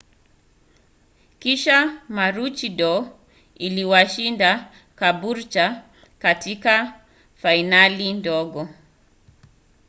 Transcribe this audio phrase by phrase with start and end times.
[1.41, 1.77] kisha
[2.15, 3.09] maroochydore
[3.55, 5.81] iliwashinda caboolture
[6.19, 6.93] katika
[7.41, 8.69] fainali ndogo